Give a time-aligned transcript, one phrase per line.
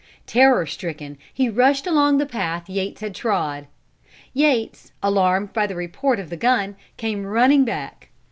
[0.25, 3.67] Terror stricken, he rushed along the path Yates had trod.
[4.33, 8.09] Yates, alarmed by the report of the gun, came running back.